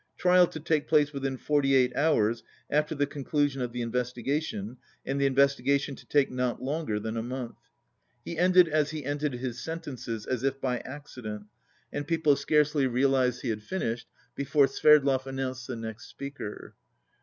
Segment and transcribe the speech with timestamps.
[0.17, 4.77] Trial to take place within forty eight hours after the conclusion of the inves tigation,
[5.05, 7.59] and the investigation to take not longer than a month.
[8.25, 11.45] He ended as he ended his sen tences, as if by accident,
[11.93, 16.73] and people scarcely real H2 ized he had finished before Sverdlov announced the next speaker.